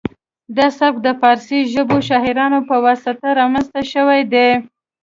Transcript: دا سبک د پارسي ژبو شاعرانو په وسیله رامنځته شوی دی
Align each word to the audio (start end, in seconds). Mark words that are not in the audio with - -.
دا 0.57 0.67
سبک 0.77 0.97
د 1.05 1.07
پارسي 1.21 1.59
ژبو 1.73 1.97
شاعرانو 2.09 2.59
په 2.69 2.75
وسیله 2.85 3.29
رامنځته 3.39 3.81
شوی 3.93 4.21
دی 4.33 4.49